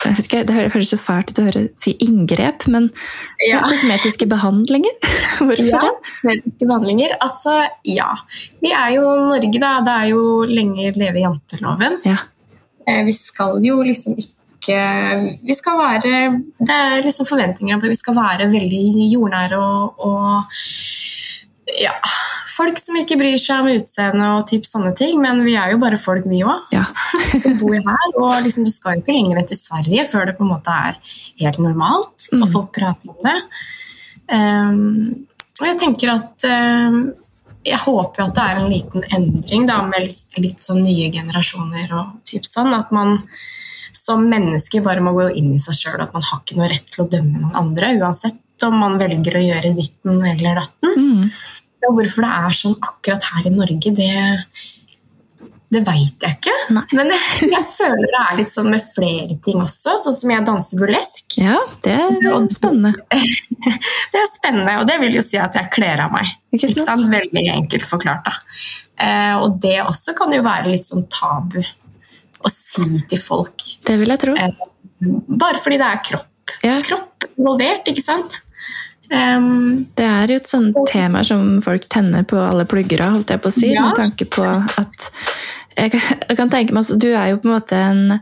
[0.00, 2.88] ikke, Det høres så fælt ut å høre si inngrep, men
[3.44, 3.60] ja.
[3.72, 4.96] kosmetiske behandlinger?
[5.36, 7.14] Hvorfor ja, kosmetiske behandlinger.
[7.20, 8.08] Altså, ja.
[8.64, 9.74] Vi er jo Norge, da.
[9.84, 12.00] Det er jo lenge leve janteloven.
[12.08, 12.16] Ja.
[12.88, 16.10] Uh, vi skal jo liksom ikke vi skal være
[16.60, 20.42] Det er liksom forventninger om at vi skal være veldig jordnære og, og
[21.80, 21.94] ja,
[22.50, 25.80] folk som ikke bryr seg om utseende og typ sånne ting, men vi er jo
[25.82, 26.66] bare folk, vi òg.
[26.74, 26.86] Ja.
[27.44, 30.36] vi bor her, og liksom, du skal jo ikke lenger enn til Sverige før det
[30.38, 30.98] på en måte er
[31.42, 32.42] helt normalt, mm.
[32.42, 33.38] og folk prater om det.
[34.30, 35.26] Um,
[35.60, 37.00] og jeg tenker at um,
[37.66, 41.90] jeg håper at det er en liten endring da, med litt, litt sånn nye generasjoner
[41.96, 42.72] og typ sånn.
[42.72, 43.18] At man
[44.10, 46.90] som menneske bare må gå inn i seg sjøl, at man har ikke noe rett
[46.90, 50.98] til å dømme noen andre, uansett om man velger å gjøre ditten eller datten.
[50.98, 51.30] Mm.
[51.86, 54.10] Og hvorfor det er sånn akkurat her i Norge, det,
[55.72, 56.56] det veit jeg ikke.
[56.76, 56.84] Nei.
[56.98, 60.46] Men jeg, jeg, føler det er litt sånn med flere ting også, sånn som jeg
[60.50, 61.38] danser burlesk.
[61.40, 62.92] Ja, det er spennende.
[64.12, 66.36] det er spennende, og det vil jo si at jeg kler av meg.
[66.52, 66.76] Ikke sant?
[66.76, 67.10] Ikke sant?
[67.16, 68.28] Veldig enkelt forklart.
[68.28, 68.38] da.
[69.00, 71.62] Eh, og det også kan jo være litt sånn tabu
[72.40, 73.64] å si til folk.
[73.86, 74.36] Det vil jeg tro.
[74.36, 74.68] Eh,
[75.28, 76.54] bare fordi det er kropp.
[76.66, 76.78] Ja.
[76.84, 78.40] Kropp involvert, ikke sant.
[79.10, 83.32] Um, det er jo et sånt tema som folk tenner på alle plugger av, holdt
[83.34, 83.88] jeg på å si, ja.
[83.88, 85.08] med tanke på at
[85.74, 88.20] jeg, jeg kan tenke meg, altså, Du er jo på en måte en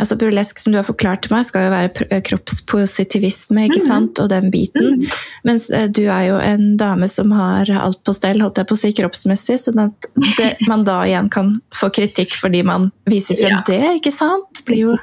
[0.00, 3.88] altså Burlesk, som du har forklart til meg, skal jo være eh, kroppspositivisme ikke mm.
[3.88, 4.96] sant, og den biten.
[4.96, 5.16] Mm.
[5.48, 8.76] Mens eh, du er jo en dame som har alt på stell, holdt jeg på
[8.76, 9.58] å si, kroppsmessig.
[9.66, 10.08] Sånn at
[10.38, 13.62] det, man da igjen kan få kritikk fordi man viser frem ja.
[13.68, 14.64] det, ikke sant?
[14.66, 14.96] blir jo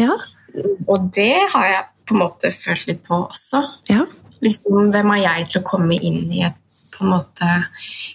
[0.00, 0.12] ja.
[0.90, 3.62] Og det har jeg på en måte følt litt på også.
[3.90, 4.04] Ja.
[4.44, 6.62] Liksom, hvem er jeg til å komme inn i et
[6.96, 7.46] på en måte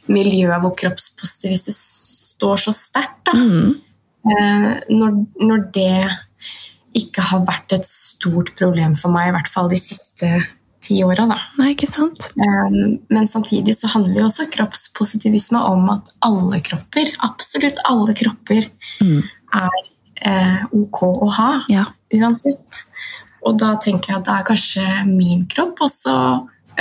[0.10, 3.20] miljø hvor kroppspositivisme står så sterkt?
[3.30, 3.38] da.
[3.38, 3.76] Mm.
[4.22, 6.10] Eh, når, når, det
[6.98, 10.32] ikke har vært et stort problem for meg, i hvert fall de siste
[10.82, 11.28] ti åra.
[11.60, 12.30] Nei, ikke sant?
[12.36, 12.78] Eh,
[13.14, 18.70] men samtidig så handler jo også kroppspositivisme om at alle kropper, absolutt alle kropper,
[19.02, 19.20] mm.
[19.62, 19.82] er
[20.22, 21.52] eh, ok å ha.
[21.72, 21.88] Ja.
[22.12, 22.86] Uansett.
[23.48, 26.16] Og da tenker jeg at da er kanskje min kropp også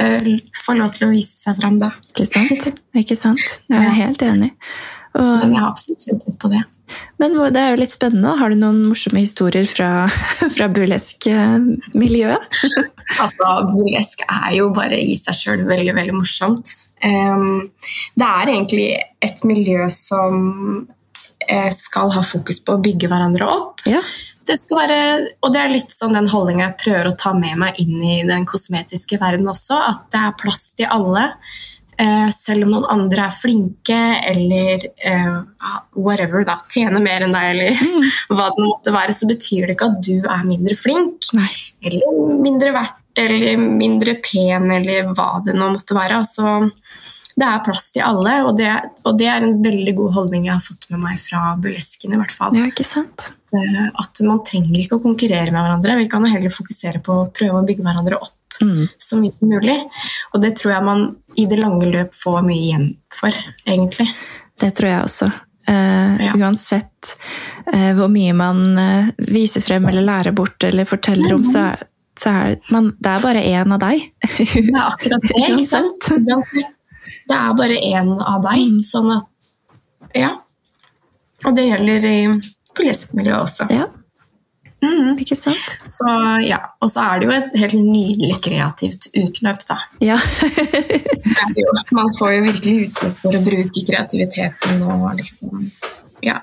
[0.00, 0.32] eh,
[0.64, 1.92] får lov til å vise seg fram, da.
[2.10, 2.72] Ikke sant?
[3.02, 3.60] Ikke sant?
[3.70, 4.52] Jeg er helt enig.
[5.16, 6.60] Men jeg har absolutt kjent litt på det.
[7.22, 8.36] Men det er jo litt spennende.
[8.38, 10.06] Har du noen morsomme historier fra,
[10.56, 12.46] fra burlesk-miljøet?
[13.24, 16.76] altså, burlesk er jo bare i seg sjøl veldig, veldig morsomt.
[17.00, 18.88] Det er egentlig
[19.24, 20.34] et miljø som
[20.84, 23.86] uh, skal ha fokus på å bygge hverandre opp.
[23.88, 24.04] Ja
[24.50, 25.00] det skal være,
[25.44, 28.20] og det er litt sånn den holdninga jeg prøver å ta med meg inn i
[28.26, 29.76] den kosmetiske verden også.
[29.78, 31.28] At det er plass til alle.
[32.00, 33.98] Eh, selv om noen andre er flinke
[34.30, 35.34] eller eh,
[35.98, 38.06] whatever, da, tjener mer enn deg, eller mm.
[38.38, 41.28] hva det måtte være, så betyr det ikke at du er mindre flink.
[41.36, 41.50] Nei.
[41.84, 46.22] Eller mindre verdt, eller mindre pen, eller hva det nå måtte være.
[46.22, 46.70] Altså,
[47.36, 48.72] det er plass til alle, og det,
[49.04, 52.16] og det, er en veldig god holdning jeg har fått med meg fra burlesken.
[52.16, 52.56] i hvert fall.
[52.56, 53.28] Ja, ikke sant?
[53.34, 56.00] At, eh, at, man trenger ikke å konkurrere med hverandre.
[56.00, 58.88] Vi kan heller fokusere på å prøve å bygge hverandre opp mm.
[58.98, 59.76] så mye som mulig.
[60.32, 61.04] Og det tror jeg man
[61.38, 64.08] i det lange løp får mye igjen for, egentlig.
[64.60, 65.30] Det tror jeg også.
[65.70, 66.32] Uh, ja.
[66.40, 67.14] Uansett
[67.68, 71.68] uh, hvor mye man uh, viser frem eller lærer bort eller forteller om, så,
[72.18, 74.08] så er man, det er bare én av deg.
[74.26, 76.12] det er akkurat det, ikke sant?
[76.16, 76.76] Uansett
[77.30, 78.62] det er bare én av deg.
[78.66, 78.80] Mm.
[78.86, 79.50] Sånn at
[80.16, 80.34] Ja.
[81.46, 82.16] Og det gjelder i
[82.76, 83.66] politikkmiljøet også.
[83.72, 83.86] Ja.
[84.80, 85.16] Mm.
[85.20, 85.74] Ikke sant?
[85.84, 86.12] Så,
[86.46, 86.60] ja.
[86.80, 89.80] Og så er det jo et helt nydelig kreativt utløp, da.
[90.04, 90.16] Ja.
[91.96, 95.68] Man får jo virkelig utløp for å bruke kreativiteten og liksom
[96.24, 96.40] Ja.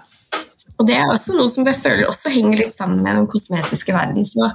[0.77, 3.95] Og det er også noe som jeg føler også henger litt sammen med den kosmetiske
[3.95, 4.25] verden.
[4.29, 4.51] Så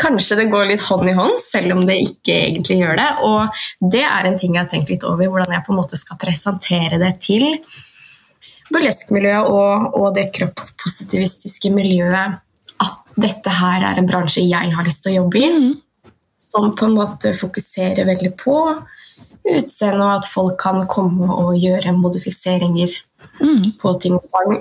[0.00, 3.08] kanskje det går litt hånd i hånd, selv om det ikke egentlig gjør det.
[3.24, 6.00] Og det er en ting jeg har tenkt litt over, hvordan jeg på en måte
[6.00, 7.46] skal presentere det til
[8.72, 12.40] burleskmiljøet og, og det kroppspositivistiske miljøet.
[13.16, 15.50] Dette her er en bransje jeg har lyst til å jobbe i.
[15.52, 16.12] Mm.
[16.42, 18.56] Som på en måte fokuserer veldig på
[19.42, 22.94] utseende, og at folk kan komme og gjøre modifiseringer
[23.40, 23.78] mm.
[23.80, 24.60] på ting og tang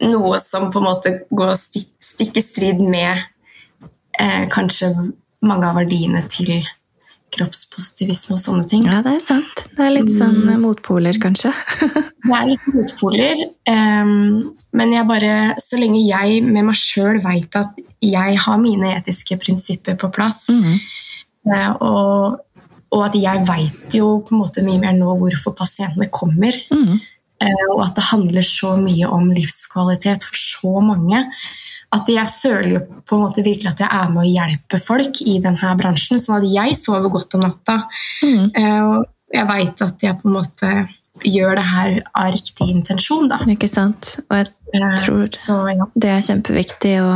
[0.00, 3.20] noe som på en måte går stikk i strid med
[4.18, 4.92] eh, kanskje
[5.44, 6.60] mange av verdiene til
[7.34, 8.84] kroppspositivisme og sånne ting.
[8.88, 9.62] Ja, det er sant.
[9.76, 10.56] Det er litt sånn mm.
[10.62, 11.52] motpoler, kanskje.
[12.26, 17.56] det er litt motpoler, um, men jeg bare Så lenge jeg med meg sjøl veit
[17.58, 20.76] at jeg har mine etiske prinsipper på plass, mm.
[21.50, 26.10] uh, og, og, at jeg veit jo på en måte mye mer nå hvorfor pasientene
[26.12, 27.00] kommer, mm.
[27.44, 31.26] uh, og at det handler så mye om livskvalitet for så mange.
[31.90, 35.22] At jeg føler jo på en måte virkelig at jeg er med å hjelpe folk
[35.26, 36.20] i denne bransjen.
[36.22, 37.80] Sånn at jeg sover godt om natta.
[38.22, 38.44] Mm.
[38.54, 40.70] Eh, og jeg veit at jeg på en måte
[41.26, 43.28] gjør det her av riktig intensjon.
[43.30, 43.40] Da.
[43.50, 44.16] Ikke sant.
[44.28, 45.90] Og jeg eh, tror så, ja.
[45.94, 47.12] det er kjempeviktig å,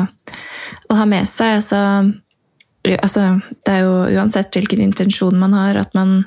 [0.90, 1.60] å ha med seg.
[1.60, 1.80] Altså,
[2.98, 3.26] altså,
[3.64, 6.22] det er jo uansett hvilken intensjon man har, at man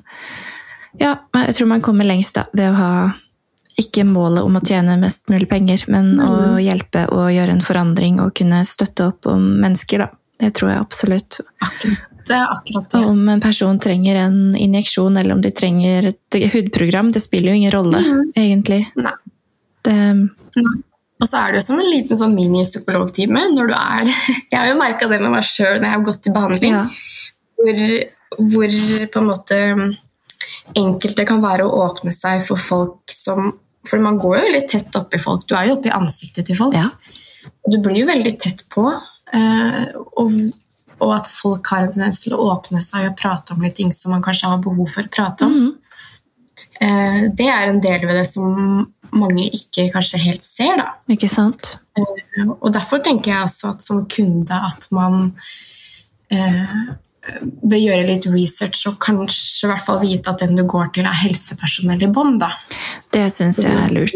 [0.98, 2.92] Ja, jeg tror man kommer lengst da, ved å ha
[3.78, 6.26] ikke målet om å tjene mest mulig penger, men mm.
[6.26, 10.10] å hjelpe og gjøre en forandring og kunne støtte opp om mennesker, da.
[10.38, 11.40] Det tror jeg absolutt.
[12.28, 13.04] Det er akkurat det.
[13.10, 17.62] Om en person trenger en injeksjon eller om de trenger et hudprogram, det spiller jo
[17.62, 18.26] ingen rolle, mm.
[18.38, 18.84] egentlig.
[19.02, 19.16] Nei.
[19.86, 19.96] Det,
[20.58, 20.76] Nei.
[21.18, 24.10] Og så er det jo som en liten sånn minipsykologtime når du er
[24.52, 26.84] Jeg har jo merka det med meg sjøl når jeg har gått i behandling, ja.
[27.58, 27.80] hvor,
[28.52, 28.76] hvor
[29.14, 29.62] på en måte
[30.78, 33.56] enkelte kan være å åpne seg for folk som
[33.88, 35.48] for man går jo veldig tett oppi folk.
[35.48, 36.78] Du er jo oppi ansiktet til folk.
[36.78, 36.92] Ja.
[37.68, 38.86] Du blir jo veldig tett på.
[39.34, 39.84] Eh,
[40.20, 40.36] og,
[41.00, 43.92] og, at folk har en tendens til å åpne seg og prate om litt ting
[43.96, 45.58] som man kanskje har behov for å prate om.
[45.58, 45.76] Mm.
[46.78, 48.54] Det er en del ved det som
[49.16, 50.78] mange ikke kanskje helt ser.
[50.80, 50.92] Da.
[51.12, 51.76] Ikke sant?
[51.98, 55.32] Eh, og derfor tenker jeg også at som kunde at man
[57.42, 61.08] bør gjøre litt research og kanskje i hvert fall vite at den du går til,
[61.08, 62.44] er helsepersonell i bånd.
[63.14, 64.16] Det syns jeg er lurt.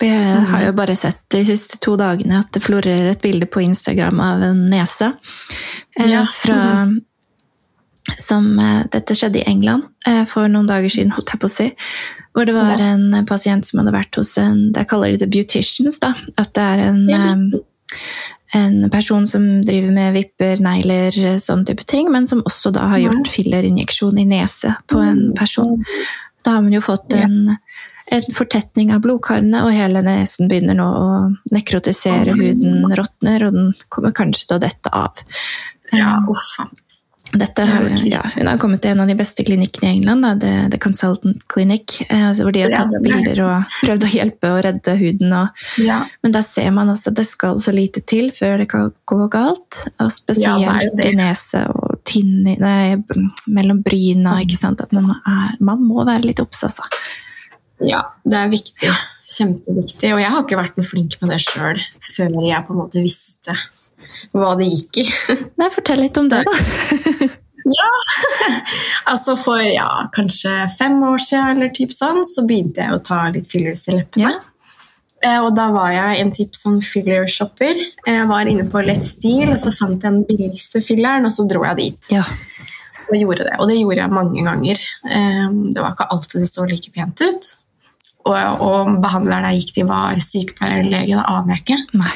[0.00, 0.12] Vi
[0.50, 4.22] har jo bare sett de siste to dagene at det florerer et bilde på Instagram
[4.22, 5.12] av en nese
[5.98, 6.24] eh, ja.
[6.30, 6.88] fra
[8.22, 11.54] som, eh, Dette skjedde i England eh, for noen dager siden, holdt jeg på å
[11.56, 11.70] si.
[12.36, 15.98] Hvor det var en pasient som hadde vært hos en Det kaller de det beauticians.
[16.02, 17.06] da, At det er en
[18.56, 23.02] en person som driver med vipper, negler, sånn type ting, men som også da har
[23.04, 25.84] gjort fillerinjeksjon i nese på en person.
[26.46, 27.56] Da har man jo fått en,
[28.16, 31.12] en fortetning av blodkarene, og hele nesen begynner nå å
[31.52, 35.24] nekrotisere, huden råtner, og den kommer kanskje til å dette av.
[35.92, 36.70] Ja, uffa.
[37.40, 37.64] Dette,
[38.06, 40.80] ja, hun har kommet til en av de beste klinikkene i England, da, The, The
[40.82, 45.34] Consultant Clinic, eh, hvor de har tatt bilder og prøvd å hjelpe og redde huden.
[45.40, 46.00] Og, ja.
[46.24, 49.20] Men der ser man altså at det skal så lite til før det kan gå
[49.32, 49.82] galt.
[50.02, 52.96] Og spesielt ja, i nese og tinn, nei,
[53.52, 54.38] mellom bryna.
[54.44, 54.84] ikke sant?
[54.84, 56.86] At man, er, man må være litt obs, altså.
[57.84, 58.92] Ja, det er viktig.
[59.26, 60.12] Kjempeviktig.
[60.14, 63.02] Og jeg har ikke vært noe flink med det sjøl før jeg på en måte
[63.02, 63.56] visste
[64.36, 65.08] hva det gikk i.
[65.60, 66.56] Nei, fortell litt om det, da.
[67.78, 67.92] ja,
[69.12, 73.24] altså for ja, kanskje fem år siden eller typ sånn, så begynte jeg å ta
[73.34, 74.30] litt fillers i leppene.
[74.30, 74.36] Ja.
[75.24, 77.78] Eh, og da var jeg en type sånn filler-shopper.
[78.06, 81.46] Jeg var inne på Let's stil og så fant jeg den billigste filleren, og så
[81.48, 82.10] dro jeg dit.
[82.14, 82.26] Ja.
[83.06, 83.54] Og gjorde det.
[83.62, 84.82] Og det gjorde jeg mange ganger.
[85.08, 87.52] Eh, det var ikke alltid det så like pent ut.
[88.26, 91.14] Og, og behandleren jeg gikk til, var sykepleier eller lege.
[91.14, 91.82] Det aner jeg ikke.
[92.02, 92.14] Nei.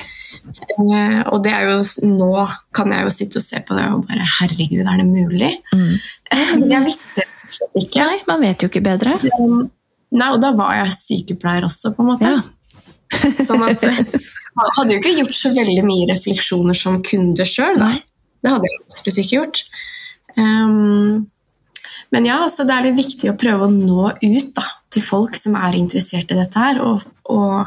[0.48, 2.30] Eh, og det er jo nå
[2.76, 5.50] kan jeg jo sitte og se på det og bare Herregud, er det mulig?
[5.74, 5.92] Mm.
[6.32, 8.06] Eh, men jeg visste det ikke.
[8.06, 9.16] Nei, man vet jo ikke bedre.
[9.38, 9.64] Um,
[10.14, 12.34] nei, og da var jeg sykepleier også, på en måte.
[12.36, 12.46] Ja.
[13.48, 14.20] sånn at jeg
[14.76, 17.80] hadde jo ikke gjort så veldig mye refleksjoner som kunde sjøl.
[17.80, 19.64] Det hadde jeg absolutt ikke gjort.
[20.38, 21.26] Um,
[22.14, 25.36] men ja, altså, det er litt viktig å prøve å nå ut da, til folk
[25.38, 26.80] som er interessert i dette her.
[26.82, 27.66] og, og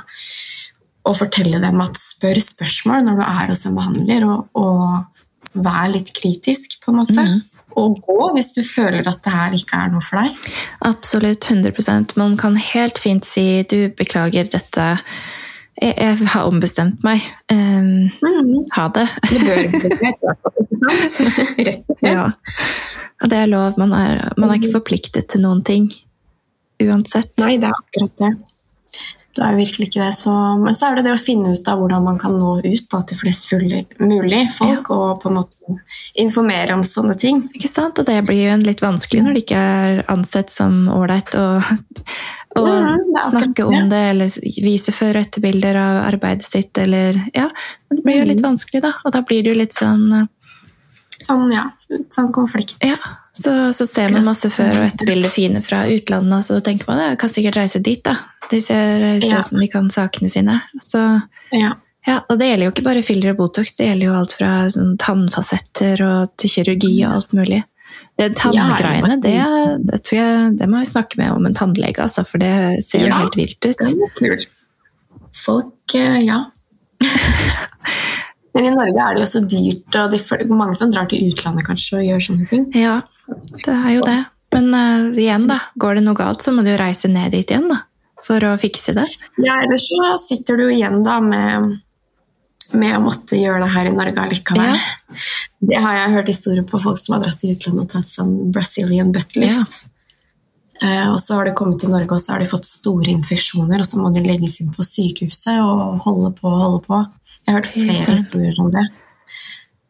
[1.03, 5.91] og fortelle dem at spør spørsmål når du er hos en behandler, og, og vær
[5.91, 7.25] litt kritisk, på en måte.
[7.27, 7.41] Mm.
[7.79, 10.51] Og gå hvis du føler at det her ikke er noe for deg.
[10.85, 11.49] Absolutt.
[11.49, 14.85] 100 Man kan helt fint si du, beklager dette.
[15.81, 17.25] Jeg, jeg har ombestemt meg.
[17.51, 18.53] Um, mm.
[18.77, 19.07] Ha det.
[19.31, 19.59] Det bør
[20.93, 22.01] Rett og slett.
[22.03, 22.29] Ja.
[23.23, 23.79] Det er lov.
[23.81, 25.89] Man er, man er ikke forpliktet til noen ting
[26.83, 27.31] uansett.
[27.41, 28.33] Nei, det er akkurat det.
[29.33, 30.11] Det er jo virkelig ikke det.
[30.13, 32.85] Så, men så er det det å finne ut av hvordan man kan nå ut
[32.93, 34.97] da, til flest mulig folk, ja.
[34.97, 35.77] og på en måte
[36.21, 37.41] informere om sånne ting.
[37.57, 37.97] Ikke sant?
[37.97, 41.47] Og det blir jo litt vanskelig når det ikke er ansett som ålreit å,
[42.61, 47.49] å mm, snakke om det, eller vise før- og etterbilder av arbeidet sitt, eller Ja,
[47.89, 48.47] det blir jo litt mm.
[48.51, 48.93] vanskelig, da.
[49.01, 50.29] Og da blir det jo litt sånn eh,
[51.23, 51.69] Sånn, ja.
[52.11, 52.75] Sånn konflikt.
[52.83, 52.97] Ja,
[53.31, 56.99] så, så ser man masse før- og etterbilder fine fra utlandet, og så tenker man
[56.99, 58.17] jeg kan sikkert reise dit, da.
[58.51, 59.41] De ser ut ja.
[59.43, 60.59] som de kan sakene sine.
[60.81, 61.01] Så,
[61.51, 61.75] ja.
[62.07, 62.17] ja.
[62.29, 64.95] Og det gjelder jo ikke bare filler og Botox, det gjelder jo alt fra sånn,
[65.01, 67.61] tannfasetter og til kirurgi og alt mulig.
[68.17, 69.37] Det Tanngreiene, det,
[69.87, 73.07] det, tror jeg, det må vi snakke med om en tannlege, altså, for det ser
[73.07, 73.79] jo helt vilt ut.
[73.79, 74.65] Det er kult.
[75.33, 76.43] Folk, eh, ja.
[78.53, 80.19] Men i Norge er det jo så dyrt, og de,
[80.53, 82.67] mange som drar til utlandet kanskje og gjør sånne ting.
[82.77, 82.99] Ja,
[83.63, 84.19] det er jo det.
[84.53, 85.57] Men uh, igjen, da.
[85.81, 87.81] Går det noe galt, så må du jo reise ned dit igjen, da
[88.23, 89.07] for å fikse det?
[89.43, 91.79] Ja, ellers så sitter du igjen da med,
[92.73, 94.75] med å måtte gjøre det her i Norge allikevel.
[94.75, 95.23] Ja.
[95.73, 98.37] Det har jeg hørt historier på folk som har dratt til utlandet og tatt sånn
[98.55, 99.83] Brazilian buttlift.
[99.83, 99.89] Ja.
[100.83, 103.79] Uh, og så har de kommet til Norge og så har de fått store infeksjoner,
[103.79, 106.99] og så må de legges inn på sykehuset og holde på og holde på.
[107.43, 108.83] Jeg har hørt flere historier om det.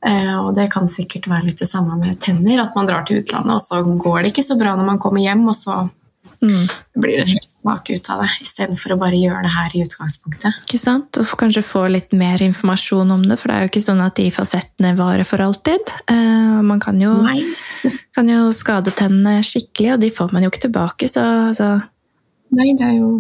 [0.04, 3.22] Uh, og det kan sikkert være litt det samme med tenner, at man drar til
[3.24, 5.86] utlandet, og så går det ikke så bra når man kommer hjem, og så
[6.43, 6.67] Mm.
[6.67, 9.84] Det blir en helt smak ut av det, istedenfor å bare gjøre det her i
[9.86, 10.63] utgangspunktet.
[10.67, 11.19] Ikke sant?
[11.21, 14.17] Og kanskje få litt mer informasjon om det, for det er jo ikke sånn at
[14.19, 15.93] de fasettene varer for alltid.
[16.12, 17.15] Uh, man kan jo,
[18.17, 21.25] kan jo, skade tennene skikkelig, og de får man jo ikke tilbake, så,
[21.56, 21.77] så.
[22.53, 23.13] Nei, det er jo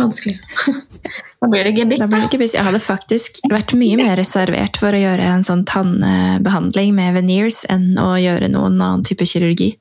[0.00, 0.40] vanskelig.
[1.44, 2.24] da blir det gebiss, da.
[2.48, 7.66] Jeg hadde faktisk vært mye mer reservert for å gjøre en sånn tannbehandling med veneers
[7.68, 9.74] enn å gjøre noen annen type kirurgi.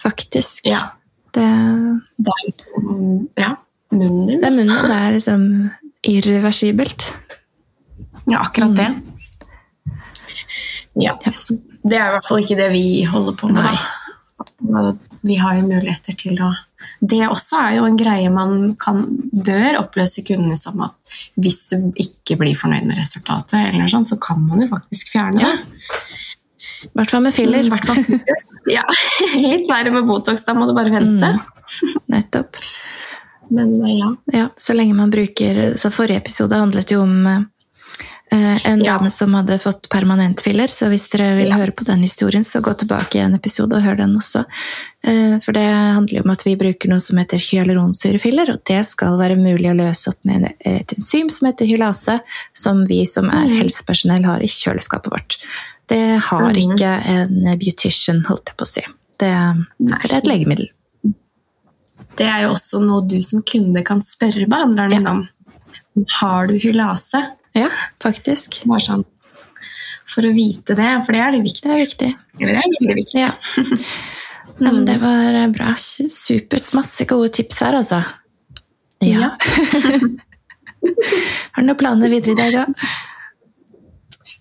[0.00, 0.64] Faktisk.
[0.64, 0.94] Ja.
[1.34, 1.48] Det,
[2.16, 3.54] det er liksom Ja,
[3.94, 4.40] munnen din.
[4.40, 5.48] Det er munnen, det er liksom
[6.04, 7.08] irreversibelt.
[8.30, 8.90] Ja, akkurat det.
[11.00, 11.16] Ja.
[11.84, 13.66] Det er i hvert fall ikke det vi holder på med.
[13.66, 14.94] Da.
[15.24, 16.52] Vi har jo muligheter til å
[17.00, 20.94] Det også er jo en greie man kan, bør oppløse kundene som at
[21.40, 25.42] hvis du ikke blir fornøyd med resultatet, eller sånn, så kan man jo faktisk fjerne
[25.42, 25.54] det.
[26.84, 27.68] I hvert fall med filler.
[27.70, 28.20] Mm,
[28.76, 28.84] ja,
[29.44, 31.32] Litt verre med Botox, da må du bare vente.
[31.38, 32.60] Mm, nettopp.
[33.54, 34.12] Men eh, ja.
[34.32, 34.46] ja.
[34.56, 37.44] Så lenge man bruker så Forrige episode handlet jo om
[38.34, 38.92] Eh, en ja.
[38.92, 41.58] dame som hadde fått permanent filler, så hvis dere vil ja.
[41.60, 44.42] høre på den historien, så gå tilbake i en episode og hør den også.
[45.06, 48.80] Eh, for det handler jo om at vi bruker noe som heter hyaluronsyrefiller, og det
[48.88, 52.18] skal være mulig å løse opp med et enzym som heter hylase,
[52.56, 53.58] som vi som er mm.
[53.60, 55.38] helsepersonell har i kjøleskapet vårt.
[55.90, 56.60] Det har mm.
[56.62, 58.84] ikke en beautician, holdt jeg på å si.
[59.20, 59.30] Det,
[59.90, 60.70] for det er et legemiddel.
[62.18, 65.14] Det er jo også noe du som kunde kan spørre behandleren din ja.
[65.14, 66.06] om.
[66.20, 67.20] Har du hylase?
[67.54, 67.68] Ja,
[68.02, 68.62] faktisk.
[68.70, 69.04] Bare sånn
[70.14, 71.68] for å vite det, for det er litt viktig.
[71.68, 72.10] Det er viktig.
[72.40, 73.22] Eller det er veldig viktig.
[73.22, 73.32] Ja.
[74.62, 75.72] Nei, men det var bra.
[75.80, 76.68] Supert.
[76.76, 78.02] Masse gode tips her, altså.
[79.02, 79.24] Ja.
[79.24, 79.30] ja.
[81.54, 82.90] Har du noen planer videre i dag, da?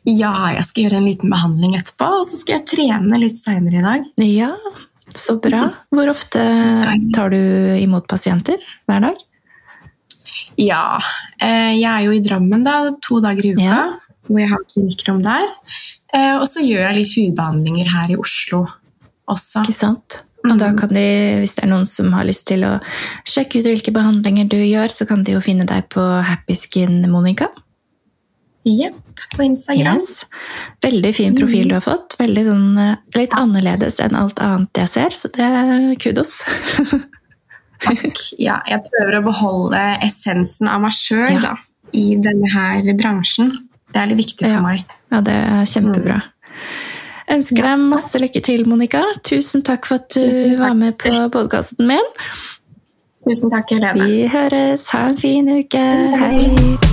[0.10, 3.80] Ja, jeg skal gjøre en liten behandling etterpå, og så skal jeg trene litt seinere
[3.80, 4.10] i dag.
[4.28, 4.52] Ja,
[5.16, 5.68] så bra.
[5.94, 6.42] Hvor ofte
[7.16, 7.40] tar du
[7.80, 8.60] imot pasienter?
[8.90, 9.24] Hver dag?
[10.60, 11.00] Ja.
[11.40, 13.82] Eh, jeg er jo i Drammen da, to dager i uka, ja.
[14.28, 15.48] hvor jeg har klinikkrom der.
[16.14, 18.66] Eh, og så gjør jeg litt hudbehandlinger her i Oslo
[19.32, 19.64] også.
[19.64, 20.20] Ikke sant?
[20.44, 20.78] Og da mm.
[20.82, 21.08] kan de,
[21.40, 22.76] hvis det er noen som har lyst til å
[23.30, 27.06] sjekke ut hvilke behandlinger du gjør, så kan de jo finne deg på Happy Skin
[27.12, 27.48] Monica.
[28.64, 30.00] Jepp, på Instagram.
[30.00, 30.26] Yes.
[30.82, 32.16] Veldig fin profil du har fått.
[32.20, 36.38] Veldig sånn, eh, litt annerledes enn alt annet jeg ser, så det er kudos.
[37.84, 38.22] Takk.
[38.40, 41.58] Ja, jeg prøver å beholde essensen av meg sjøl ja.
[41.92, 43.52] i denne her bransjen.
[43.92, 44.64] Det er litt viktig for ja.
[44.64, 44.96] meg.
[45.12, 46.22] Ja, det er kjempebra.
[47.28, 49.04] Jeg ønsker deg masse lykke til, Monica.
[49.28, 52.10] Tusen takk for at du var med på podkasten min.
[53.28, 54.08] Tusen takk, Helene.
[54.08, 54.90] Vi høres.
[54.96, 55.86] Ha en fin uke.
[56.24, 56.93] Hei.